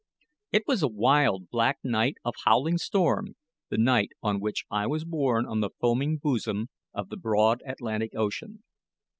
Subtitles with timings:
[0.51, 3.35] It was a wild, black night of howling storm,
[3.69, 8.15] the night on which I was born on the foaming bosom of the broad Atlantic
[8.15, 8.63] Ocean.